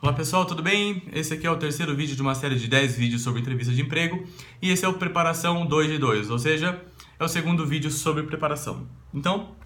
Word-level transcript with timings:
Olá 0.00 0.12
pessoal, 0.12 0.46
tudo 0.46 0.62
bem? 0.62 1.02
Esse 1.12 1.34
aqui 1.34 1.44
é 1.44 1.50
o 1.50 1.56
terceiro 1.56 1.92
vídeo 1.92 2.14
de 2.14 2.22
uma 2.22 2.32
série 2.32 2.54
de 2.54 2.68
10 2.68 2.96
vídeos 2.96 3.20
sobre 3.20 3.40
entrevista 3.40 3.72
de 3.72 3.82
emprego 3.82 4.24
e 4.62 4.70
esse 4.70 4.84
é 4.84 4.88
o 4.88 4.94
Preparação 4.94 5.66
2 5.66 5.90
de 5.90 5.98
2, 5.98 6.30
ou 6.30 6.38
seja, 6.38 6.80
é 7.18 7.24
o 7.24 7.26
segundo 7.26 7.66
vídeo 7.66 7.90
sobre 7.90 8.22
preparação. 8.22 8.86
Então, 9.12 9.56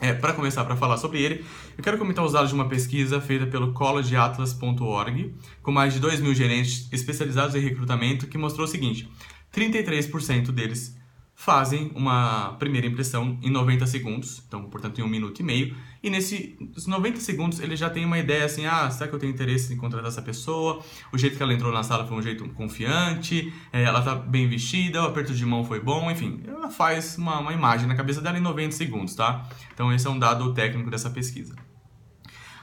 é, 0.00 0.14
para 0.14 0.32
começar 0.32 0.64
para 0.64 0.76
falar 0.76 0.96
sobre 0.96 1.20
ele, 1.20 1.44
eu 1.76 1.84
quero 1.84 1.98
comentar 1.98 2.24
os 2.24 2.32
dados 2.32 2.48
de 2.48 2.54
uma 2.54 2.70
pesquisa 2.70 3.20
feita 3.20 3.46
pelo 3.46 3.74
collegeatlas.org 3.74 5.34
com 5.62 5.70
mais 5.70 5.92
de 5.92 6.00
2 6.00 6.20
mil 6.20 6.34
gerentes 6.34 6.88
especializados 6.90 7.54
em 7.54 7.60
recrutamento 7.60 8.26
que 8.26 8.38
mostrou 8.38 8.64
o 8.66 8.70
seguinte, 8.70 9.10
33% 9.54 10.52
deles 10.52 10.96
fazem 11.44 11.90
uma 11.96 12.54
primeira 12.56 12.86
impressão 12.86 13.36
em 13.42 13.50
90 13.50 13.84
segundos, 13.88 14.40
então, 14.46 14.62
portanto, 14.66 15.00
em 15.00 15.02
um 15.02 15.08
minuto 15.08 15.40
e 15.40 15.42
meio, 15.42 15.76
e 16.00 16.08
nesses 16.08 16.86
90 16.86 17.18
segundos 17.18 17.58
ele 17.58 17.74
já 17.74 17.90
tem 17.90 18.04
uma 18.04 18.16
ideia 18.16 18.44
assim, 18.44 18.64
ah, 18.64 18.88
será 18.88 19.08
que 19.08 19.16
eu 19.16 19.18
tenho 19.18 19.32
interesse 19.32 19.74
em 19.74 19.76
contratar 19.76 20.08
essa 20.08 20.22
pessoa? 20.22 20.80
O 21.12 21.18
jeito 21.18 21.36
que 21.36 21.42
ela 21.42 21.52
entrou 21.52 21.72
na 21.72 21.82
sala 21.82 22.06
foi 22.06 22.16
um 22.16 22.22
jeito 22.22 22.48
confiante, 22.50 23.52
é, 23.72 23.82
ela 23.82 24.00
tá 24.02 24.14
bem 24.14 24.48
vestida, 24.48 25.02
o 25.02 25.06
aperto 25.06 25.34
de 25.34 25.44
mão 25.44 25.64
foi 25.64 25.80
bom, 25.80 26.08
enfim, 26.12 26.44
ela 26.46 26.70
faz 26.70 27.18
uma, 27.18 27.40
uma 27.40 27.52
imagem 27.52 27.88
na 27.88 27.96
cabeça 27.96 28.20
dela 28.20 28.38
em 28.38 28.40
90 28.40 28.70
segundos, 28.76 29.16
tá? 29.16 29.44
Então 29.74 29.92
esse 29.92 30.06
é 30.06 30.10
um 30.10 30.20
dado 30.20 30.54
técnico 30.54 30.90
dessa 30.90 31.10
pesquisa. 31.10 31.56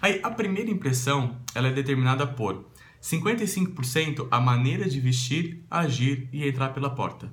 Aí, 0.02 0.22
a 0.24 0.32
primeira 0.32 0.72
impressão, 0.72 1.36
ela 1.54 1.68
é 1.68 1.74
determinada 1.74 2.26
por 2.26 2.66
55% 3.02 4.30
a 4.32 4.40
maneira 4.40 4.88
de 4.88 5.02
vestir, 5.02 5.66
agir 5.70 6.30
e 6.32 6.48
entrar 6.48 6.70
pela 6.70 6.90
porta. 6.90 7.30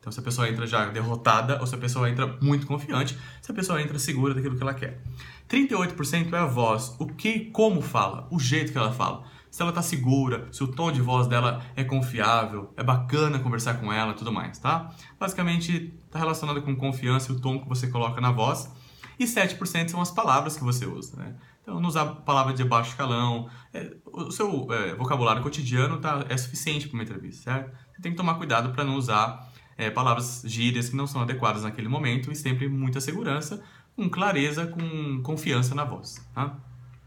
Então, 0.00 0.10
se 0.10 0.18
a 0.18 0.22
pessoa 0.22 0.48
entra 0.48 0.66
já 0.66 0.86
derrotada 0.86 1.60
ou 1.60 1.66
se 1.66 1.74
a 1.74 1.78
pessoa 1.78 2.08
entra 2.08 2.26
muito 2.40 2.66
confiante, 2.66 3.18
se 3.42 3.50
a 3.50 3.54
pessoa 3.54 3.82
entra 3.82 3.98
segura 3.98 4.32
daquilo 4.32 4.56
que 4.56 4.62
ela 4.62 4.72
quer. 4.72 5.02
38% 5.46 6.32
é 6.32 6.38
a 6.38 6.46
voz, 6.46 6.96
o 6.98 7.06
que, 7.06 7.50
como 7.50 7.82
fala, 7.82 8.26
o 8.30 8.40
jeito 8.40 8.72
que 8.72 8.78
ela 8.78 8.92
fala. 8.92 9.24
Se 9.50 9.60
ela 9.60 9.72
está 9.72 9.82
segura, 9.82 10.48
se 10.52 10.64
o 10.64 10.68
tom 10.68 10.90
de 10.90 11.02
voz 11.02 11.26
dela 11.26 11.62
é 11.76 11.84
confiável, 11.84 12.72
é 12.78 12.82
bacana 12.82 13.40
conversar 13.40 13.74
com 13.74 13.92
ela, 13.92 14.14
tudo 14.14 14.32
mais, 14.32 14.58
tá? 14.58 14.90
Basicamente, 15.18 15.92
está 16.06 16.18
relacionado 16.18 16.62
com 16.62 16.74
confiança 16.74 17.30
e 17.30 17.34
o 17.34 17.40
tom 17.40 17.60
que 17.60 17.68
você 17.68 17.88
coloca 17.88 18.22
na 18.22 18.30
voz. 18.30 18.72
E 19.18 19.24
7% 19.24 19.88
são 19.88 20.00
as 20.00 20.10
palavras 20.10 20.56
que 20.56 20.64
você 20.64 20.86
usa, 20.86 21.16
né? 21.16 21.34
Então, 21.60 21.78
não 21.78 21.90
usar 21.90 22.06
palavra 22.06 22.54
de 22.54 22.64
baixo 22.64 22.90
escalão. 22.90 23.50
É, 23.74 23.94
o 24.06 24.30
seu 24.30 24.66
é, 24.72 24.94
vocabulário 24.94 25.42
cotidiano 25.42 25.98
tá, 25.98 26.24
é 26.28 26.36
suficiente 26.38 26.88
para 26.88 26.94
uma 26.94 27.02
entrevista, 27.02 27.42
certo? 27.42 27.70
Você 27.92 28.00
tem 28.00 28.12
que 28.12 28.16
tomar 28.16 28.36
cuidado 28.36 28.70
para 28.72 28.82
não 28.82 28.94
usar 28.94 29.49
é, 29.80 29.90
palavras 29.90 30.42
gírias 30.44 30.90
que 30.90 30.96
não 30.96 31.06
são 31.06 31.22
adequadas 31.22 31.62
naquele 31.62 31.88
momento 31.88 32.30
e 32.30 32.36
sempre 32.36 32.68
muita 32.68 33.00
segurança, 33.00 33.62
com 33.96 34.10
clareza, 34.10 34.66
com 34.66 35.22
confiança 35.22 35.74
na 35.74 35.84
voz. 35.84 36.22
Tá? 36.34 36.54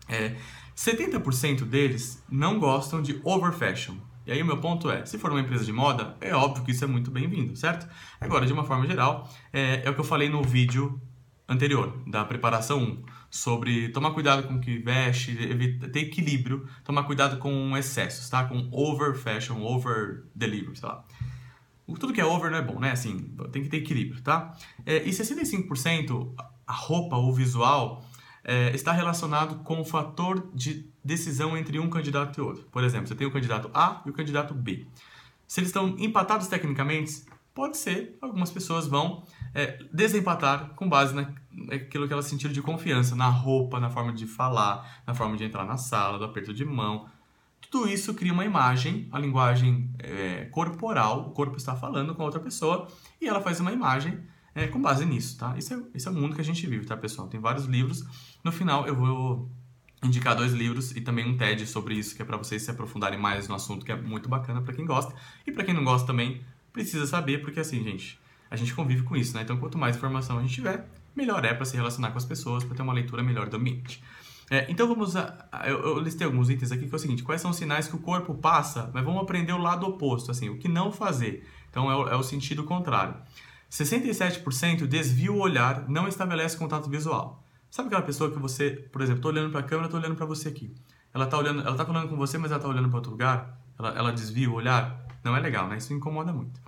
É, 0.10 0.36
70% 0.76 1.66
deles 1.66 2.24
não 2.28 2.58
gostam 2.58 3.00
de 3.00 3.22
over 3.24 3.54
fashion. 3.54 3.96
E 4.26 4.32
aí 4.32 4.42
o 4.42 4.46
meu 4.46 4.58
ponto 4.58 4.90
é, 4.90 5.06
se 5.06 5.20
for 5.20 5.30
uma 5.30 5.40
empresa 5.40 5.64
de 5.64 5.72
moda, 5.72 6.18
é 6.20 6.34
óbvio 6.34 6.64
que 6.64 6.72
isso 6.72 6.84
é 6.84 6.88
muito 6.88 7.12
bem-vindo, 7.12 7.56
certo? 7.56 7.88
Agora, 8.20 8.46
de 8.46 8.54
uma 8.54 8.64
forma 8.64 8.88
geral, 8.88 9.30
é, 9.52 9.84
é, 9.86 9.90
o 9.90 9.94
que 9.94 10.00
eu 10.00 10.06
falei 10.06 10.28
no 10.28 10.42
vídeo 10.42 11.00
anterior, 11.48 12.02
da 12.08 12.26
preparação 12.26 12.80
1, 12.82 13.04
sobre 13.30 13.90
tomar 13.90 14.12
cuidado 14.12 14.48
com 14.48 14.56
o 14.56 14.60
que 14.60 14.80
veste, 14.80 15.32
evitar, 15.44 15.90
ter 15.90 16.00
equilíbrio, 16.00 16.68
tomar 16.84 17.04
cuidado 17.04 17.38
com 17.38 17.78
excessos, 17.78 18.30
tá? 18.30 18.46
Com 18.46 18.68
over 18.72 19.14
fashion, 19.14 19.62
over 19.62 20.24
delivery, 20.34 20.76
sei 20.76 20.90
lá. 20.90 21.06
Tudo 22.00 22.14
que 22.14 22.22
é 22.22 22.26
over 22.26 22.50
não 22.50 22.58
é 22.58 22.62
bom, 22.62 22.80
né? 22.80 22.92
Assim, 22.92 23.36
tem 23.52 23.64
que 23.64 23.70
ter 23.70 23.78
equilíbrio, 23.78 24.22
tá? 24.22 24.56
É, 24.86 25.04
e 25.04 25.10
65% 25.10 26.34
a 26.66 26.74
roupa 26.74 27.18
ou 27.18 27.34
visual 27.34 28.04
é, 28.44 28.74
está 28.74 28.92
relacionado 28.92 29.64
com 29.64 29.80
o 29.80 29.86
fator 29.86 30.50
de 30.54 30.86
decisão 31.04 31.58
entre 31.58 31.80
um 31.80 31.90
candidato 31.90 32.40
e 32.40 32.42
outro. 32.42 32.64
Por 32.72 32.84
exemplo, 32.84 33.08
você 33.08 33.16
tem 33.16 33.28
o 33.28 33.32
candidato 33.32 33.70
A 33.74 34.02
e 34.06 34.10
o 34.10 34.14
candidato 34.14 34.54
B. 34.54 34.86
Se 35.48 35.60
eles 35.60 35.70
estão 35.70 35.96
empatados 36.00 36.48
tecnicamente, 36.48 37.24
pode 37.54 37.78
ser, 37.78 38.18
algumas 38.22 38.50
pessoas 38.52 38.88
vão 38.88 39.24
é, 39.54 39.80
desempatar 39.92 40.72
com 40.76 40.90
base 40.90 41.14
naquilo 41.14 42.08
que 42.08 42.14
elas 42.14 42.26
sentiram 42.26 42.54
de 42.54 42.62
confiança, 42.62 43.16
na 43.16 43.30
roupa, 43.30 43.80
na 43.80 43.90
forma 43.90 44.12
de 44.12 44.26
falar, 44.26 45.02
na 45.06 45.14
forma 45.14 45.38
de 45.38 45.44
entrar 45.44 45.66
na 45.66 45.78
sala, 45.78 46.18
do 46.18 46.26
aperto 46.26 46.54
de 46.54 46.66
mão, 46.66 47.08
tudo 47.74 47.90
isso 47.90 48.14
cria 48.14 48.32
uma 48.32 48.46
imagem, 48.46 49.08
a 49.12 49.18
linguagem 49.18 49.90
é, 49.98 50.46
corporal, 50.52 51.22
o 51.22 51.32
corpo 51.32 51.58
está 51.58 51.76
falando 51.76 52.14
com 52.14 52.22
a 52.22 52.26
outra 52.26 52.40
pessoa 52.40 52.88
e 53.20 53.28
ela 53.28 53.42
faz 53.42 53.60
uma 53.60 53.72
imagem 53.72 54.20
é, 54.54 54.68
com 54.68 54.80
base 54.80 55.04
nisso, 55.08 55.40
tá? 55.40 55.58
Isso 55.58 55.74
é, 55.74 55.82
esse 55.96 56.08
é 56.08 56.12
o 56.12 56.14
mundo 56.14 56.36
que 56.36 56.42
a 56.42 56.44
gente 56.44 56.68
vive, 56.68 56.86
tá, 56.86 56.96
pessoal? 56.96 57.28
Tem 57.28 57.40
vários 57.40 57.66
livros. 57.66 58.06
No 58.44 58.52
final 58.52 58.86
eu 58.86 58.96
vou 58.96 59.50
indicar 60.04 60.36
dois 60.36 60.54
livros 60.54 60.96
e 60.96 61.02
também 61.02 61.28
um 61.28 61.36
TED 61.36 61.66
sobre 61.66 61.96
isso, 61.96 62.16
que 62.16 62.22
é 62.22 62.26
para 62.26 62.38
vocês 62.38 62.62
se 62.62 62.70
aprofundarem 62.70 63.18
mais 63.18 63.48
no 63.48 63.56
assunto, 63.56 63.84
que 63.84 63.92
é 63.92 64.00
muito 64.00 64.30
bacana 64.30 64.62
para 64.62 64.76
quem 64.76 64.86
gosta. 64.86 65.12
E 65.48 65.52
para 65.52 65.64
quem 65.64 65.74
não 65.74 65.84
gosta 65.84 66.06
também, 66.06 66.42
precisa 66.72 67.08
saber, 67.08 67.40
porque 67.42 67.60
assim, 67.60 67.84
gente, 67.84 68.20
a 68.52 68.56
gente 68.56 68.72
convive 68.76 69.02
com 69.02 69.16
isso, 69.16 69.36
né? 69.36 69.42
Então, 69.42 69.58
quanto 69.58 69.80
mais 69.80 69.98
informação 69.98 70.38
a 70.38 70.42
gente 70.44 70.54
tiver, 70.54 70.88
melhor 71.16 71.44
é 71.44 71.56
para 71.56 71.66
se 71.66 71.76
relacionar 71.76 72.12
com 72.12 72.20
as 72.20 72.26
pessoas, 72.26 72.64
para 72.64 72.76
ter 72.76 72.84
uma 72.84 72.94
leitura 72.94 73.24
melhor 73.24 73.50
do 73.50 73.58
ambiente. 73.58 74.00
É, 74.50 74.66
então 74.70 74.88
vamos 74.88 75.16
a, 75.16 75.48
eu, 75.66 75.80
eu, 75.80 76.00
listei 76.00 76.26
alguns 76.26 76.50
itens 76.50 76.72
aqui 76.72 76.86
que 76.88 76.94
é 76.94 76.96
o 76.96 77.00
seguinte: 77.00 77.24
quais 77.24 77.42
são 77.42 77.52
os 77.52 77.58
sinais 77.58 77.88
que 77.88 77.96
o 77.96 78.00
corpo 78.00 78.34
passa, 78.36 78.92
mas 78.94 79.04
vamos 79.04 79.22
aprender 79.22 79.54
o 79.54 79.58
lado 79.58 79.86
oposto, 79.86 80.32
assim, 80.32 80.50
o 80.50 80.58
que 80.58 80.68
não 80.68 80.92
fazer. 80.92 81.48
Então 81.70 81.90
é 81.90 81.96
o, 81.96 82.08
é 82.10 82.16
o 82.16 82.24
sentido 82.24 82.64
contrário. 82.64 83.16
67% 83.72 84.86
desvia 84.86 85.32
o 85.32 85.40
olhar, 85.40 85.90
não 85.90 86.08
estabelece 86.08 86.56
contato 86.56 86.90
visual. 86.90 87.44
Sabe 87.72 87.88
aquela 87.88 88.04
pessoa 88.04 88.30
que 88.30 88.38
você, 88.38 88.70
por 88.70 89.02
exemplo, 89.02 89.20
estou 89.20 89.32
olhando 89.32 89.50
para 89.50 89.62
a 89.62 89.64
câmera, 89.64 89.88
estou 89.88 90.00
olhando 90.00 90.16
para 90.16 90.28
você 90.28 90.50
aqui. 90.50 90.72
Ela 91.12 91.26
está 91.26 91.38
olhando, 91.40 91.62
ela 91.62 91.76
tá 91.76 91.84
falando 91.84 92.08
com 92.08 92.16
você, 92.16 92.38
mas 92.38 92.52
ela 92.52 92.60
está 92.60 92.70
olhando 92.70 92.88
para 92.88 92.98
outro 92.98 93.12
lugar. 93.12 93.58
Ela, 93.80 93.90
ela 93.98 94.12
desvia 94.12 94.48
o 94.48 94.54
olhar. 94.54 95.04
Não 95.24 95.36
é 95.36 95.40
legal, 95.40 95.68
né? 95.68 95.78
Isso 95.78 95.92
incomoda 95.92 96.32
muito. 96.32 96.60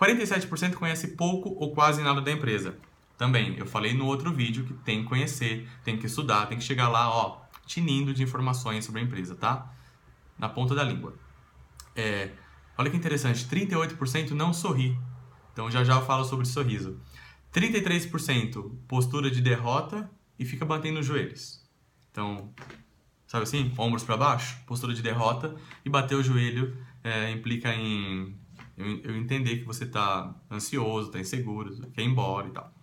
47% 0.00 0.74
conhece 0.74 1.08
pouco 1.08 1.50
ou 1.50 1.74
quase 1.74 2.02
nada 2.02 2.22
da 2.22 2.32
empresa. 2.32 2.74
Também, 3.16 3.56
eu 3.56 3.66
falei 3.66 3.94
no 3.94 4.04
outro 4.06 4.32
vídeo 4.32 4.64
que 4.64 4.74
tem 4.74 5.02
que 5.02 5.08
conhecer, 5.08 5.68
tem 5.82 5.96
que 5.96 6.06
estudar, 6.06 6.46
tem 6.46 6.58
que 6.58 6.64
chegar 6.64 6.88
lá, 6.88 7.08
ó, 7.08 7.40
tinindo 7.66 8.12
de 8.12 8.22
informações 8.22 8.84
sobre 8.84 9.00
a 9.00 9.04
empresa, 9.04 9.34
tá? 9.34 9.72
Na 10.38 10.48
ponta 10.48 10.74
da 10.74 10.84
língua. 10.84 11.14
É, 11.94 12.30
olha 12.76 12.90
que 12.90 12.96
interessante, 12.96 13.46
38% 13.46 14.30
não 14.32 14.52
sorri. 14.52 14.98
Então 15.52 15.70
já 15.70 15.82
já 15.82 15.94
eu 15.94 16.04
falo 16.04 16.24
sobre 16.24 16.44
sorriso. 16.44 17.00
33% 17.54 18.70
postura 18.86 19.30
de 19.30 19.40
derrota 19.40 20.10
e 20.38 20.44
fica 20.44 20.66
batendo 20.66 21.00
os 21.00 21.06
joelhos. 21.06 21.64
Então, 22.10 22.52
sabe 23.26 23.44
assim? 23.44 23.72
Ombros 23.78 24.04
para 24.04 24.18
baixo, 24.18 24.60
postura 24.66 24.92
de 24.92 25.00
derrota 25.00 25.56
e 25.82 25.88
bater 25.88 26.16
o 26.16 26.22
joelho 26.22 26.76
é, 27.02 27.30
implica 27.30 27.74
em 27.74 28.36
eu, 28.76 28.86
eu 28.98 29.16
entender 29.16 29.56
que 29.56 29.64
você 29.64 29.84
está 29.84 30.34
ansioso, 30.50 31.08
está 31.08 31.18
inseguro, 31.18 31.74
quer 31.92 32.02
ir 32.02 32.06
embora 32.06 32.48
e 32.48 32.50
tal. 32.50 32.75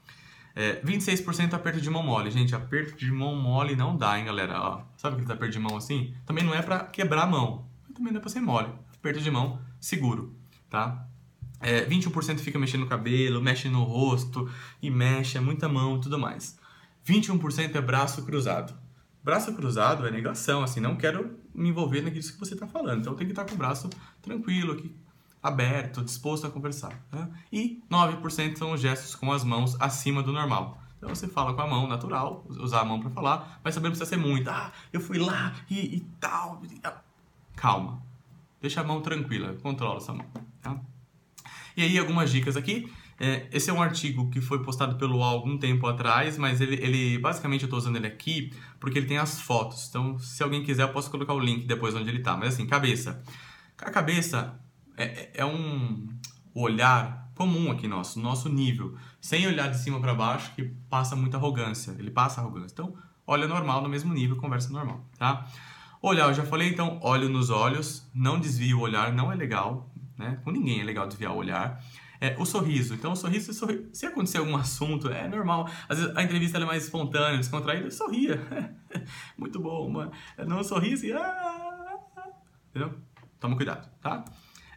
É, 0.56 0.82
26% 0.82 1.54
aperto 1.54 1.82
de 1.82 1.90
mão 1.90 2.04
mole. 2.04 2.30
Gente, 2.30 2.56
aperto 2.56 2.98
de 2.98 3.12
mão 3.12 3.36
mole 3.36 3.76
não 3.76 3.98
dá, 3.98 4.20
hein, 4.20 4.26
galera? 4.26 4.62
Ó, 4.62 4.82
sabe 4.96 5.16
aquele 5.16 5.34
aperto 5.34 5.54
de 5.54 5.60
mão 5.60 5.78
assim? 5.78 6.14
Também 6.26 6.44
não 6.44 6.54
é 6.54 6.62
pra 6.62 6.80
quebrar 6.80 7.24
a 7.24 7.28
mão. 7.28 7.66
Também 7.94 8.12
não 8.12 8.20
é 8.20 8.22
pra 8.22 8.30
ser 8.30 8.42
mole. 8.42 8.70
Aperto 8.96 9.20
de 9.20 9.32
mão 9.32 9.60
seguro, 9.80 10.36
tá? 10.70 11.08
É, 11.60 11.86
21% 11.86 12.40
fica 12.40 12.60
mexendo 12.60 12.82
no 12.82 12.88
cabelo, 12.88 13.42
mexe 13.42 13.70
no 13.70 13.84
rosto 13.84 14.50
e 14.82 14.90
mexe, 14.90 15.38
é 15.38 15.42
muita 15.42 15.70
mão 15.70 15.98
e 15.98 16.02
tudo 16.02 16.20
mais. 16.20 16.58
21% 17.08 17.76
é 17.76 17.82
braço 17.82 18.24
cruzado. 18.24 18.74
Braço 19.24 19.54
cruzado 19.54 20.06
é 20.06 20.12
negação, 20.12 20.64
assim, 20.64 20.82
não 20.82 20.98
quero 20.98 21.40
me 21.56 21.70
envolver 21.70 22.02
naquilo 22.02 22.24
que 22.24 22.40
você 22.40 22.54
está 22.54 22.68
falando. 22.68 23.00
Então 23.00 23.16
tem 23.16 23.26
que 23.26 23.32
estar 23.32 23.46
com 23.46 23.56
o 23.56 23.58
braço 23.58 23.90
tranquilo 24.22 24.74
aqui, 24.74 24.94
aberto, 25.44 26.02
disposto 26.02 26.48
a 26.48 26.50
conversar. 26.50 27.06
Né? 27.12 27.30
E 27.52 27.84
9% 27.92 28.56
são 28.56 28.72
os 28.72 28.80
gestos 28.80 29.14
com 29.14 29.32
as 29.32 29.44
mãos 29.44 29.76
acima 29.80 30.24
do 30.24 30.32
normal. 30.32 30.82
Então 30.98 31.14
você 31.14 31.28
fala 31.28 31.54
com 31.54 31.62
a 31.62 31.68
mão 31.68 31.86
natural, 31.86 32.46
usar 32.48 32.80
a 32.80 32.86
mão 32.86 33.02
para 33.02 33.10
falar, 33.10 33.60
mas 33.62 33.76
também 33.76 33.90
não 33.90 33.98
precisa 33.98 34.10
ser 34.10 34.16
muito. 34.16 34.50
Ah, 34.50 34.72
eu 34.94 35.02
fui 35.02 35.18
lá 35.20 35.54
e, 35.70 35.98
e 35.98 36.00
tal. 36.18 36.62
Calma. 37.58 38.02
Deixa 38.62 38.80
a 38.80 38.84
mão 38.86 39.02
tranquila, 39.02 39.54
controla 39.62 39.98
essa 39.98 40.14
mão. 40.14 40.26
Tá? 40.62 40.80
E 41.76 41.84
aí 41.84 42.00
algumas 42.00 42.32
dicas 42.32 42.56
aqui. 42.56 42.90
É, 43.20 43.48
esse 43.52 43.70
é 43.70 43.74
um 43.74 43.82
artigo 43.82 44.30
que 44.30 44.42
foi 44.42 44.64
postado 44.64 44.96
pelo 44.96 45.18
UOL 45.18 45.24
algum 45.24 45.58
tempo 45.58 45.86
atrás, 45.88 46.38
mas 46.38 46.60
ele, 46.60 46.76
ele 46.76 47.18
basicamente 47.20 47.62
eu 47.62 47.68
estou 47.68 47.78
usando 47.78 47.96
ele 47.96 48.08
aqui 48.08 48.52
porque 48.80 48.98
ele 48.98 49.06
tem 49.06 49.18
as 49.18 49.40
fotos. 49.40 49.88
Então, 49.90 50.18
se 50.18 50.42
alguém 50.42 50.64
quiser, 50.64 50.84
eu 50.84 50.90
posso 50.90 51.12
colocar 51.12 51.34
o 51.34 51.40
link 51.40 51.66
depois 51.66 51.94
onde 51.94 52.10
ele 52.10 52.20
está. 52.20 52.36
Mas 52.36 52.56
assim, 52.56 52.66
cabeça. 52.66 53.22
A 53.78 53.92
cabeça 53.92 54.60
é, 54.98 55.04
é, 55.04 55.32
é 55.36 55.46
um 55.46 56.08
olhar 56.54 57.32
comum 57.36 57.72
aqui 57.72 57.88
nosso, 57.88 58.20
nosso 58.20 58.48
nível, 58.50 58.96
sem 59.20 59.48
olhar 59.48 59.70
de 59.70 59.78
cima 59.78 60.00
para 60.00 60.14
baixo 60.14 60.54
que 60.56 60.64
passa 60.90 61.16
muita 61.16 61.38
arrogância, 61.38 61.92
ele 61.98 62.12
passa 62.12 62.42
arrogância. 62.42 62.74
Então, 62.74 62.96
olha 63.26 63.48
normal, 63.48 63.82
no 63.82 63.90
mesmo 63.90 64.14
nível, 64.14 64.36
conversa 64.36 64.72
normal, 64.72 65.04
tá? 65.18 65.48
Olhar, 66.02 66.28
eu 66.28 66.34
já 66.34 66.44
falei, 66.44 66.70
então, 66.70 67.00
olho 67.02 67.30
nos 67.30 67.50
olhos, 67.50 68.10
não 68.14 68.40
desvie 68.40 68.74
o 68.74 68.82
olhar, 68.82 69.14
não 69.14 69.32
é 69.32 69.36
legal, 69.36 69.90
né? 70.18 70.40
Com 70.44 70.52
ninguém 70.52 70.82
é 70.82 70.84
legal 70.84 71.08
desviar 71.08 71.32
o 71.32 71.38
olhar. 71.38 71.82
É, 72.20 72.36
o 72.40 72.46
sorriso, 72.46 72.94
então 72.94 73.12
o 73.12 73.16
sorriso, 73.16 73.54
sorri... 73.54 73.90
se 73.92 74.06
acontecer 74.06 74.38
algum 74.38 74.56
assunto, 74.56 75.10
é 75.10 75.28
normal. 75.28 75.70
Às 75.90 76.00
vezes 76.00 76.16
a 76.16 76.24
entrevista 76.24 76.58
é 76.58 76.66
mais 76.66 76.84
espontânea, 76.84 77.38
descontraída, 77.38 77.90
sorria. 77.92 78.40
Muito 79.38 79.60
bom, 79.60 79.90
mas 79.90 80.48
não 80.48 80.64
sorri 80.64 80.94
assim, 80.94 81.12
ah, 81.12 81.98
entendeu? 82.70 82.98
Toma 83.40 83.58
cuidado, 83.58 83.90
tá? 84.00 84.24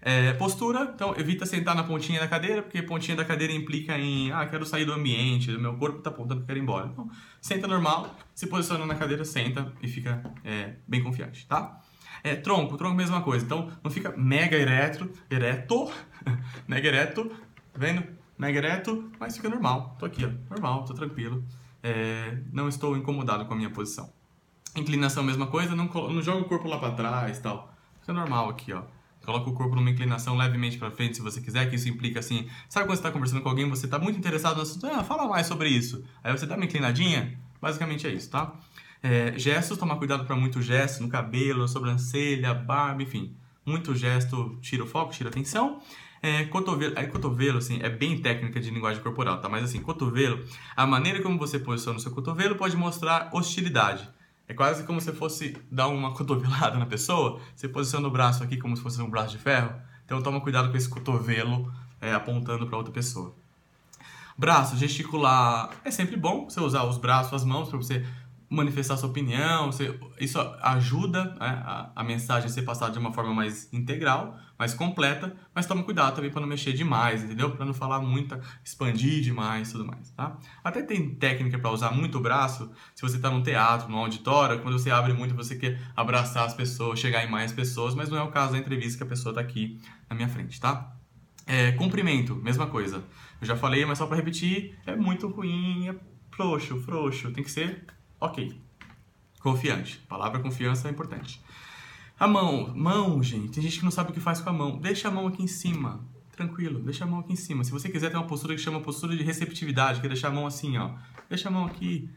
É, 0.09 0.33
postura, 0.35 0.93
então 0.95 1.17
evita 1.19 1.45
sentar 1.45 1.75
na 1.75 1.83
pontinha 1.83 2.21
da 2.21 2.29
cadeira, 2.29 2.63
porque 2.63 2.81
pontinha 2.81 3.17
da 3.17 3.25
cadeira 3.25 3.53
implica 3.53 3.99
em, 3.99 4.31
ah, 4.31 4.47
quero 4.47 4.65
sair 4.65 4.85
do 4.85 4.93
ambiente, 4.93 5.51
meu 5.59 5.77
corpo 5.77 5.99
está 5.99 6.11
apontando 6.11 6.43
que 6.43 6.47
quero 6.47 6.61
ir 6.61 6.63
embora. 6.63 6.87
Então, 6.87 7.11
senta 7.41 7.67
normal, 7.67 8.15
se 8.33 8.47
posiciona 8.47 8.87
na 8.87 8.95
cadeira, 8.95 9.25
senta 9.25 9.73
e 9.83 9.89
fica 9.89 10.23
é, 10.45 10.77
bem 10.87 11.03
confiante, 11.03 11.45
tá? 11.49 11.81
É, 12.23 12.37
tronco, 12.37 12.77
tronco 12.77 12.95
mesma 12.95 13.21
coisa. 13.21 13.45
Então, 13.45 13.69
não 13.83 13.91
fica 13.91 14.15
mega 14.17 14.57
ereto, 14.57 15.11
ereto, 15.29 15.91
mega 16.69 16.87
ereto, 16.87 17.25
tá 17.73 17.79
vendo? 17.81 18.05
Mega 18.39 18.59
ereto, 18.59 19.11
mas 19.19 19.35
fica 19.35 19.49
normal. 19.49 19.97
Tô 19.99 20.07
aqui, 20.07 20.25
ó, 20.25 20.31
normal, 20.49 20.85
tô 20.85 20.95
tranquilo. 20.95 21.45
É, 21.83 22.39
não 22.53 22.69
estou 22.69 22.97
incomodado 22.97 23.45
com 23.47 23.55
a 23.55 23.57
minha 23.57 23.71
posição. 23.71 24.09
Inclinação, 24.77 25.25
mesma 25.25 25.49
coisa, 25.49 25.75
não, 25.75 25.87
não 25.87 26.23
joga 26.23 26.43
o 26.43 26.45
corpo 26.45 26.69
lá 26.69 26.79
para 26.79 26.93
trás 26.93 27.41
tal. 27.41 27.75
Fica 28.01 28.13
normal 28.13 28.51
aqui, 28.51 28.73
ó. 28.73 28.85
Coloca 29.27 29.51
o 29.51 29.53
corpo 29.53 29.75
numa 29.75 29.91
inclinação 29.91 30.37
levemente 30.37 30.79
para 30.79 30.89
frente, 30.91 31.17
se 31.17 31.23
você 31.23 31.41
quiser, 31.41 31.69
que 31.69 31.75
isso 31.75 31.89
implica 31.89 32.21
assim. 32.21 32.47
Sabe 32.69 32.87
quando 32.87 32.97
você 32.97 33.01
está 33.01 33.11
conversando 33.11 33.43
com 33.43 33.49
alguém, 33.49 33.69
você 33.69 33.87
está 33.87 33.99
muito 33.99 34.17
interessado 34.17 34.57
no 34.57 34.63
assunto? 34.63 34.87
Ah, 34.87 35.03
fala 35.03 35.27
mais 35.29 35.49
sobre 35.49 35.69
isso. 35.69 36.05
Aí 36.23 36.31
você 36.31 36.47
dá 36.47 36.55
uma 36.55 36.65
inclinadinha. 36.65 37.37
Basicamente 37.61 38.07
é 38.07 38.13
isso, 38.13 38.31
tá? 38.31 38.55
É, 39.03 39.37
gestos, 39.37 39.77
tomar 39.77 39.97
cuidado 39.97 40.25
para 40.25 40.37
muito 40.37 40.63
gesto 40.63 41.03
no 41.03 41.09
cabelo, 41.09 41.67
sobrancelha, 41.67 42.55
barba, 42.55 43.03
enfim. 43.03 43.35
Muito 43.65 43.97
gesto 43.97 44.57
tira 44.63 44.85
o 44.85 44.87
foco, 44.87 45.13
tira 45.13 45.29
a 45.29 45.33
atenção. 45.33 45.81
É, 46.23 46.45
cotovelo, 46.45 46.95
aí 46.97 47.09
cotovelo, 47.09 47.59
assim, 47.59 47.81
é 47.83 47.91
bem 47.91 48.21
técnica 48.21 48.61
de 48.61 48.71
linguagem 48.71 49.03
corporal, 49.03 49.41
tá? 49.41 49.49
Mas 49.49 49.65
assim, 49.65 49.81
cotovelo, 49.81 50.45
a 50.77 50.87
maneira 50.87 51.21
como 51.21 51.37
você 51.37 51.59
posiciona 51.59 51.99
o 51.99 52.01
seu 52.01 52.13
cotovelo 52.13 52.55
pode 52.55 52.77
mostrar 52.77 53.29
hostilidade. 53.33 54.09
É 54.49 54.55
quase 54.55 54.85
como 54.85 55.01
se 55.01 55.13
fosse 55.13 55.57
dar 55.71 55.89
uma 55.89 56.15
cotovelada 56.15 56.79
na 56.79 56.87
pessoa. 56.87 57.41
Você 57.55 57.69
posiciona 57.69 58.07
o 58.07 58.11
braço 58.11 58.43
aqui 58.45 58.57
como 58.57 58.77
se 58.77 58.83
fosse 58.83 59.01
um 59.03 59.11
braço 59.11 59.33
de 59.33 59.39
ferro. 59.39 59.75
Então 60.05 60.23
toma 60.23 60.41
cuidado 60.41 60.71
com 60.71 60.77
esse 60.77 60.89
cotovelo 60.89 61.73
é, 62.01 62.13
apontando 62.13 62.67
para 62.67 62.77
outra 62.77 62.93
pessoa. 62.93 63.35
Braço, 64.39 64.77
gesticular. 64.77 65.71
É 65.85 65.91
sempre 65.91 66.17
bom 66.17 66.49
você 66.49 66.61
usar 66.61 66.85
os 66.85 66.99
braços, 66.99 67.33
as 67.33 67.45
mãos 67.45 67.69
para 67.69 67.79
você 67.79 68.07
manifestar 68.49 68.97
sua 68.97 69.09
opinião, 69.09 69.73
você, 69.73 69.99
isso 70.21 70.39
ajuda 70.63 71.25
né, 71.25 71.37
a, 71.41 71.91
a, 71.97 72.05
mensagem 72.05 72.49
a 72.49 72.53
ser 72.53 72.63
passada 72.63 72.93
de 72.93 72.99
uma 72.99 73.13
forma 73.13 73.35
mais 73.35 73.73
integral, 73.73 74.39
mais 74.57 74.73
completa, 74.73 75.35
mas 75.53 75.67
toma 75.67 75.83
cuidado 75.83 76.15
também 76.15 76.31
para 76.31 76.41
não 76.41 76.49
mexer 76.49 76.73
demais, 76.73 77.25
entendeu? 77.25 77.51
Para 77.51 77.65
não 77.65 77.75
falar 77.75 78.01
muito, 78.01 78.39
expandir 78.65 79.21
demais 79.21 79.73
tudo 79.73 79.85
mais, 79.85 80.11
tá? 80.11 80.39
Até 80.63 80.83
tem 80.83 81.15
técnica 81.17 81.59
para 81.59 81.71
usar 81.71 81.91
muito 81.91 82.19
o 82.19 82.21
braço, 82.21 82.71
se 82.95 83.03
você 83.03 83.17
está 83.17 83.31
num 83.31 83.43
teatro, 83.43 83.91
num 83.91 83.99
auditório, 83.99 84.61
quando 84.63 84.79
você 84.79 84.91
abre 84.91 85.13
muito, 85.13 85.35
você 85.35 85.57
quer 85.57 85.81
abraçar 85.97 86.47
as 86.47 86.55
pessoas, 86.55 87.01
chegar 87.01 87.25
em 87.25 87.31
mais 87.31 87.53
pessoas, 87.53 87.97
mas 87.97 88.09
não 88.09 88.19
é 88.19 88.23
o 88.23 88.31
caso 88.31 88.53
da 88.53 88.59
entrevista 88.59 88.99
que 88.99 89.05
a 89.05 89.09
pessoa 89.09 89.33
está 89.33 89.41
aqui 89.41 89.81
na 90.09 90.15
minha 90.15 90.29
frente, 90.29 90.61
tá? 90.61 90.93
É, 91.47 91.73
cumprimento, 91.73 92.37
mesma 92.37 92.69
coisa. 92.69 93.05
Eu 93.41 93.47
já 93.47 93.57
falei, 93.57 93.85
mas 93.85 93.99
só 93.99 94.07
para 94.07 94.17
repetir, 94.17 94.79
é 94.87 94.95
muito 94.95 95.29
ruim, 95.29 95.89
é 95.89 95.95
frouxo, 96.31 96.81
frouxo, 96.81 97.33
tem 97.33 97.43
que 97.43 97.51
ser 97.51 97.85
Ok. 98.21 98.61
Confiante. 99.41 100.01
A 100.07 100.09
palavra 100.09 100.41
confiança 100.41 100.89
é 100.89 100.91
importante. 100.91 101.41
A 102.19 102.27
mão. 102.27 102.73
Mão, 102.75 103.23
gente. 103.23 103.53
Tem 103.53 103.63
gente 103.63 103.79
que 103.79 103.85
não 103.85 103.91
sabe 103.91 104.11
o 104.11 104.13
que 104.13 104.21
faz 104.21 104.41
com 104.41 104.51
a 104.51 104.53
mão. 104.53 104.79
Deixa 104.79 105.09
a 105.09 105.11
mão 105.11 105.27
aqui 105.27 105.43
em 105.43 105.47
cima. 105.47 106.05
Tranquilo. 106.33 106.81
Deixa 106.81 107.05
a 107.05 107.07
mão 107.07 107.21
aqui 107.21 107.33
em 107.33 107.37
cima. 107.37 107.63
Se 107.63 107.71
você 107.71 107.89
quiser 107.89 108.11
ter 108.11 108.17
uma 108.17 108.27
postura 108.27 108.55
que 108.55 108.61
chama 108.61 108.81
postura 108.81 109.17
de 109.17 109.23
receptividade, 109.23 110.01
que 110.01 110.07
é 110.07 110.09
deixar 110.09 110.29
a 110.29 110.31
mão 110.31 110.47
assim, 110.47 110.77
ó. 110.79 110.93
Deixa 111.29 111.49
a 111.49 111.53
mão 111.53 111.67
aqui. 111.67 112.11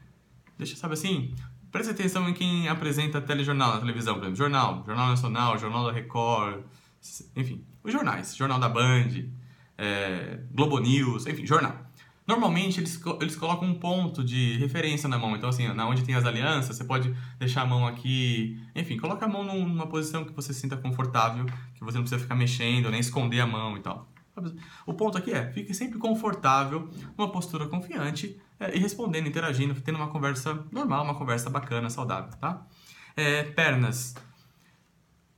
Deixa, 0.57 0.75
sabe 0.75 0.93
assim? 0.93 1.35
Preste 1.71 1.91
atenção 1.91 2.27
em 2.27 2.33
quem 2.33 2.67
apresenta 2.67 3.21
telejornal 3.21 3.73
na 3.75 3.79
televisão, 3.79 4.15
por 4.15 4.23
exemplo. 4.23 4.37
Jornal. 4.37 4.83
Jornal 4.85 5.07
Nacional, 5.09 5.57
Jornal 5.57 5.85
da 5.85 5.91
Record. 5.91 6.63
Enfim. 7.35 7.63
Os 7.83 7.91
jornais. 7.91 8.35
Jornal 8.35 8.59
da 8.59 8.69
Band. 8.69 9.25
É, 9.77 10.39
Globo 10.51 10.79
News. 10.79 11.27
Enfim, 11.27 11.45
jornal. 11.45 11.88
Normalmente 12.29 12.79
eles, 12.79 13.01
eles 13.19 13.35
colocam 13.35 13.67
um 13.67 13.73
ponto 13.73 14.23
de 14.23 14.55
referência 14.59 15.09
na 15.09 15.17
mão. 15.17 15.35
Então, 15.35 15.49
assim, 15.49 15.67
na 15.69 15.87
onde 15.87 16.03
tem 16.03 16.13
as 16.13 16.25
alianças, 16.25 16.77
você 16.77 16.83
pode 16.83 17.11
deixar 17.39 17.63
a 17.63 17.65
mão 17.65 17.87
aqui. 17.87 18.61
Enfim, 18.75 18.97
coloca 18.97 19.25
a 19.25 19.27
mão 19.27 19.43
numa 19.43 19.87
posição 19.87 20.23
que 20.23 20.31
você 20.31 20.53
se 20.53 20.59
sinta 20.59 20.77
confortável, 20.77 21.47
que 21.73 21.83
você 21.83 21.97
não 21.97 22.03
precisa 22.03 22.21
ficar 22.21 22.35
mexendo, 22.35 22.91
nem 22.91 22.99
esconder 22.99 23.39
a 23.39 23.47
mão 23.47 23.75
e 23.75 23.79
tal. 23.79 24.07
O 24.85 24.93
ponto 24.93 25.17
aqui 25.17 25.31
é, 25.31 25.51
fique 25.51 25.73
sempre 25.73 25.97
confortável, 25.97 26.87
numa 27.17 27.31
postura 27.31 27.67
confiante 27.67 28.39
é, 28.59 28.77
e 28.77 28.79
respondendo, 28.79 29.27
interagindo, 29.27 29.73
tendo 29.81 29.95
uma 29.95 30.09
conversa 30.09 30.63
normal, 30.71 31.03
uma 31.05 31.15
conversa 31.15 31.49
bacana, 31.49 31.89
saudável, 31.89 32.29
tá? 32.39 32.63
É, 33.17 33.41
pernas. 33.41 34.13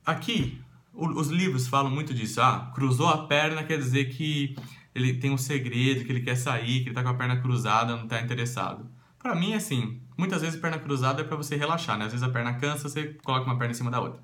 Aqui, 0.04 0.60
o, 0.92 1.06
os 1.18 1.28
livros 1.28 1.66
falam 1.66 1.90
muito 1.90 2.12
disso. 2.12 2.42
Ah, 2.42 2.70
cruzou 2.74 3.08
a 3.08 3.26
perna 3.26 3.64
quer 3.64 3.78
dizer 3.78 4.10
que 4.10 4.54
ele 4.94 5.14
tem 5.14 5.30
um 5.30 5.38
segredo, 5.38 6.04
que 6.04 6.12
ele 6.12 6.20
quer 6.20 6.36
sair, 6.36 6.82
que 6.82 6.88
ele 6.88 6.94
tá 6.94 7.02
com 7.02 7.08
a 7.08 7.14
perna 7.14 7.40
cruzada, 7.40 7.96
não 7.96 8.06
tá 8.06 8.20
interessado. 8.20 8.90
Para 9.18 9.34
mim, 9.34 9.54
assim, 9.54 10.00
muitas 10.16 10.42
vezes 10.42 10.60
perna 10.60 10.78
cruzada 10.78 11.22
é 11.22 11.24
para 11.24 11.36
você 11.36 11.56
relaxar, 11.56 11.96
né? 11.98 12.06
Às 12.06 12.12
vezes 12.12 12.26
a 12.26 12.30
perna 12.30 12.54
cansa, 12.54 12.88
você 12.88 13.16
coloca 13.22 13.46
uma 13.46 13.56
perna 13.56 13.72
em 13.72 13.76
cima 13.76 13.90
da 13.90 14.00
outra. 14.00 14.20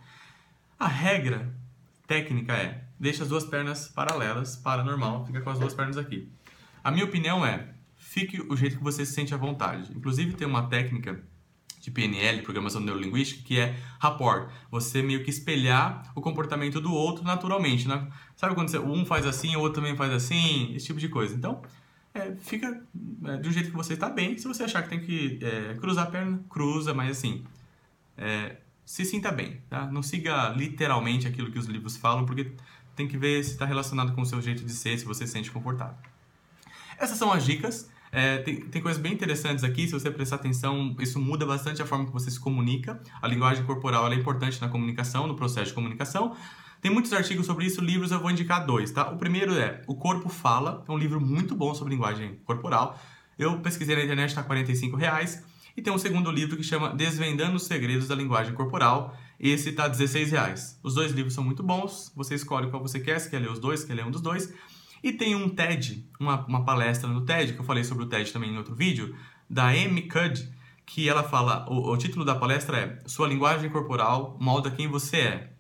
A 0.79 0.89
regra 0.89 1.55
técnica 2.07 2.55
é, 2.55 2.85
deixa 2.99 3.23
as 3.23 3.29
duas 3.29 3.45
pernas 3.45 3.89
paralelas, 3.89 4.57
para 4.57 4.83
normal, 4.83 5.25
fica 5.27 5.41
com 5.41 5.51
as 5.51 5.59
duas 5.59 5.75
pernas 5.75 5.97
aqui. 5.97 6.31
A 6.83 6.91
minha 6.91 7.05
opinião 7.05 7.45
é, 7.45 7.75
fique 7.97 8.41
o 8.41 8.57
jeito 8.57 8.79
que 8.79 8.83
você 8.83 9.05
se 9.05 9.13
sente 9.13 9.35
à 9.35 9.37
vontade. 9.37 9.93
Inclusive 9.95 10.35
tem 10.35 10.47
uma 10.47 10.69
técnica 10.69 11.23
de 11.89 11.91
PNL, 11.91 12.43
Programação 12.43 12.81
Neurolinguística, 12.81 13.43
que 13.43 13.59
é 13.59 13.77
rapport. 13.99 14.51
Você 14.71 15.03
meio 15.03 15.25
que 15.25 15.31
espelhar 15.31 16.13
o 16.15 16.21
comportamento 16.21 16.81
do 16.81 16.93
outro 16.93 17.25
naturalmente, 17.25 17.89
né? 17.89 18.07
Sabe 18.37 18.55
quando 18.55 18.69
você, 18.69 18.79
um 18.79 19.05
faz 19.05 19.27
assim, 19.27 19.57
o 19.57 19.61
outro 19.61 19.81
também 19.81 19.97
faz 19.97 20.13
assim, 20.13 20.75
esse 20.75 20.87
tipo 20.87 21.01
de 21.01 21.09
coisa. 21.09 21.35
Então, 21.35 21.63
é, 22.15 22.35
fica 22.37 22.83
é, 23.25 23.37
de 23.39 23.49
um 23.49 23.53
jeito 23.53 23.71
que 23.71 23.77
você 23.77 23.95
está 23.95 24.09
bem. 24.09 24.37
Se 24.37 24.47
você 24.47 24.65
achar 24.65 24.83
que 24.83 24.91
tem 24.91 25.01
que 25.01 25.39
é, 25.43 25.75
cruzar 25.75 26.07
a 26.07 26.11
perna, 26.11 26.41
cruza, 26.49 26.93
mas 26.93 27.19
assim, 27.19 27.45
é, 28.17 28.57
se 28.85 29.05
sinta 29.05 29.33
bem, 29.33 29.61
tá? 29.69 29.87
Não 29.91 30.03
siga 30.03 30.51
literalmente 30.51 31.27
aquilo 31.27 31.51
que 31.51 31.59
os 31.59 31.67
livros 31.67 31.97
falam, 31.97 32.27
porque 32.27 32.53
tem 32.95 33.09
que 33.09 33.17
ver 33.17 33.43
se 33.45 33.53
está 33.53 33.65
relacionado 33.65 34.15
com 34.15 34.23
o 34.23 34.27
seu 34.27 34.41
jeito 34.43 34.65
de 34.65 34.73
ser, 34.73 34.99
se 34.99 35.05
você 35.05 35.27
se 35.27 35.33
sente 35.33 35.51
confortável. 35.51 35.97
Essas 36.99 37.17
são 37.17 37.33
as 37.33 37.45
dicas. 37.45 37.89
É, 38.11 38.39
tem, 38.39 38.61
tem 38.63 38.83
coisas 38.83 39.01
bem 39.01 39.13
interessantes 39.13 39.65
aqui, 39.65 39.87
se 39.87 39.93
você 39.93 40.11
prestar 40.11 40.37
atenção, 40.37 40.97
isso 40.99 41.21
muda 41.21 41.45
bastante 41.45 41.83
a 41.83 41.87
forma 41.87 42.07
que 42.07 42.13
você 42.13 42.31
se 42.31 42.41
comunica. 42.41 43.01
A 43.21 43.29
linguagem 43.29 43.65
corporal 43.65 44.11
é 44.11 44.15
importante 44.15 44.61
na 44.61 44.69
comunicação, 44.69 45.27
no 45.27 45.35
processo 45.35 45.67
de 45.67 45.75
comunicação. 45.75 46.35
Tem 46.81 46.91
muitos 46.93 47.13
artigos 47.13 47.45
sobre 47.45 47.67
isso, 47.67 47.81
livros 47.81 48.13
eu 48.13 48.21
vou 48.21 48.31
indicar 48.31 48.65
dois, 48.65 48.91
tá? 48.93 49.11
O 49.11 49.17
primeiro 49.17 49.53
é 49.55 49.83
O 49.87 49.97
Corpo 49.97 50.29
Fala, 50.29 50.85
é 50.87 50.93
um 50.93 50.99
livro 50.99 51.21
muito 51.21 51.55
bom 51.55 51.75
sobre 51.75 51.93
linguagem 51.93 52.37
corporal. 52.45 52.99
Eu 53.37 53.59
pesquisei 53.61 53.97
na 53.97 54.05
internet, 54.05 54.31
está 54.31 54.43
R$ 54.43 54.97
reais. 54.97 55.43
E 55.77 55.83
tem 55.83 55.93
um 55.93 55.99
segundo 55.99 56.31
livro 56.31 56.57
que 56.57 56.63
chama 56.63 56.91
Desvendando 56.91 57.57
os 57.57 57.65
Segredos 57.65 58.09
da 58.09 58.15
Linguagem 58.15 58.53
Corporal. 58.53 59.17
Esse 59.39 59.71
está 59.71 59.87
R$ 59.87 60.25
reais. 60.25 60.79
Os 60.83 60.95
dois 60.95 61.13
livros 61.13 61.35
são 61.35 61.45
muito 61.45 61.63
bons, 61.63 62.13
você 62.17 62.35
escolhe 62.35 62.69
qual 62.69 62.83
você 62.83 62.99
quer, 62.99 63.19
se 63.21 63.31
quer 63.31 63.39
ler 63.39 63.51
os 63.51 63.61
dois, 63.61 63.81
se 63.81 63.87
quer 63.87 63.95
ler 63.95 64.05
um 64.05 64.11
dos 64.11 64.21
dois. 64.21 64.53
E 65.03 65.13
tem 65.13 65.35
um 65.35 65.49
TED, 65.49 66.05
uma, 66.19 66.45
uma 66.47 66.65
palestra 66.65 67.09
no 67.09 67.25
TED, 67.25 67.53
que 67.53 67.61
eu 67.61 67.65
falei 67.65 67.85
sobre 67.85 68.05
o 68.05 68.07
TED 68.07 68.33
também 68.33 68.51
em 68.51 68.57
outro 68.57 68.75
vídeo, 68.75 69.15
da 69.49 69.69
Amy 69.69 70.03
Cuddy, 70.03 70.53
que 70.85 71.09
ela 71.09 71.23
fala, 71.23 71.67
o, 71.69 71.93
o, 71.93 71.97
título 71.97 72.25
da 72.25 72.35
palestra 72.35 72.79
é 72.79 73.09
Sua 73.09 73.29
linguagem 73.29 73.71
corporal 73.71 74.37
molda 74.41 74.71
quem 74.71 74.89
você 74.89 75.17
é. 75.19 75.53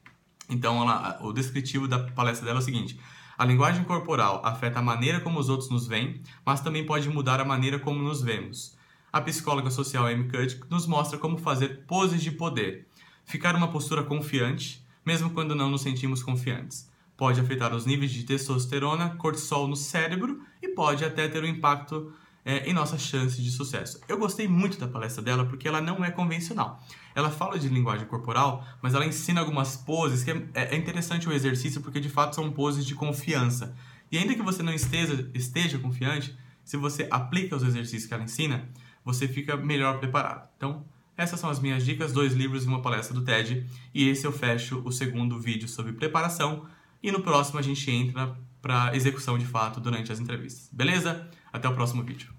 Então, 0.49 0.83
ela, 0.83 1.19
o 1.23 1.33
descritivo 1.33 1.87
da 1.87 1.99
palestra 1.99 2.47
dela 2.47 2.59
é 2.59 2.63
o 2.63 2.65
seguinte: 2.65 2.99
a 3.37 3.45
linguagem 3.45 3.85
corporal 3.85 4.41
afeta 4.45 4.79
a 4.79 4.83
maneira 4.83 5.21
como 5.21 5.39
os 5.39 5.49
outros 5.49 5.71
nos 5.71 5.87
veem, 5.87 6.23
mas 6.45 6.61
também 6.61 6.85
pode 6.85 7.09
mudar 7.09 7.41
a 7.41 7.45
maneira 7.45 7.79
como 7.79 8.03
nos 8.03 8.23
vemos. 8.23 8.77
A 9.13 9.21
psicóloga 9.21 9.71
social 9.71 10.07
Amy 10.07 10.25
Cuddy 10.29 10.61
nos 10.69 10.87
mostra 10.87 11.19
como 11.19 11.39
fazer 11.39 11.85
poses 11.87 12.23
de 12.23 12.31
poder, 12.31 12.87
ficar 13.25 13.55
uma 13.55 13.69
postura 13.69 14.03
confiante, 14.03 14.85
mesmo 15.05 15.31
quando 15.31 15.55
não 15.55 15.71
nos 15.71 15.83
sentimos 15.83 16.23
confiantes 16.23 16.89
pode 17.19 17.41
afetar 17.41 17.75
os 17.75 17.85
níveis 17.85 18.13
de 18.13 18.23
testosterona, 18.23 19.17
cortisol 19.17 19.67
no 19.67 19.75
cérebro 19.75 20.41
e 20.63 20.69
pode 20.69 21.05
até 21.05 21.27
ter 21.27 21.43
um 21.43 21.49
impacto 21.49 22.13
é, 22.45 22.71
em 22.71 22.73
nossas 22.73 23.03
chances 23.03 23.43
de 23.43 23.51
sucesso. 23.51 24.01
Eu 24.09 24.17
gostei 24.17 24.47
muito 24.47 24.79
da 24.79 24.87
palestra 24.87 25.21
dela 25.21 25.45
porque 25.45 25.67
ela 25.67 25.81
não 25.81 26.05
é 26.05 26.13
convencional. 26.13 26.81
Ela 27.17 27.29
fala 27.29 27.59
de 27.59 27.69
linguagem 27.69 28.07
corporal, 28.07 28.65
mas 28.81 28.95
ela 28.95 29.05
ensina 29.05 29.41
algumas 29.41 29.77
poses 29.77 30.23
que 30.23 30.31
é, 30.31 30.45
é 30.55 30.77
interessante 30.77 31.29
o 31.29 31.33
exercício 31.33 31.81
porque 31.81 31.99
de 31.99 32.09
fato 32.09 32.37
são 32.37 32.53
poses 32.53 32.87
de 32.87 32.95
confiança. 32.95 33.75
E 34.13 34.17
ainda 34.17 34.37
que 34.37 34.43
você 34.43 34.63
não 34.63 34.73
esteja, 34.73 35.29
esteja 35.35 35.77
confiante, 35.77 36.39
se 36.65 36.77
você 36.77 37.09
aplica 37.11 37.57
os 37.57 37.65
exercícios 37.65 38.07
que 38.07 38.15
ela 38.15 38.23
ensina, 38.23 38.69
você 39.05 39.27
fica 39.27 39.57
melhor 39.57 39.99
preparado. 39.99 40.49
Então, 40.57 40.85
essas 41.17 41.41
são 41.41 41.51
as 41.51 41.59
minhas 41.59 41.85
dicas, 41.85 42.13
dois 42.13 42.33
livros 42.33 42.65
e 42.65 42.69
uma 42.69 42.81
palestra 42.81 43.13
do 43.13 43.25
TED. 43.25 43.67
E 43.93 44.09
esse 44.09 44.25
eu 44.25 44.31
fecho 44.31 44.81
o 44.85 44.93
segundo 44.93 45.41
vídeo 45.41 45.69
sobre 45.69 45.93
preparação 45.93 46.65
e 47.03 47.11
no 47.11 47.21
próximo 47.21 47.59
a 47.59 47.63
gente 47.63 47.91
entra 47.91 48.37
para 48.61 48.95
execução 48.97 49.39
de 49.39 49.47
fato 49.47 49.81
durante 49.81 50.13
as 50.13 50.21
entrevistas. 50.21 50.69
Beleza? 50.73 51.29
Até 51.53 51.69
o 51.69 51.75
próximo 51.75 52.03
vídeo. 52.03 52.38